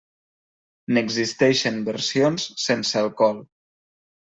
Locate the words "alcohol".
3.07-3.49